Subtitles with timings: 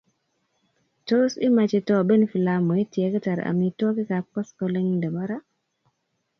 [1.07, 5.37] Tos imach itoben filamauit yekitar amitwokik ab koskoling nebo ra?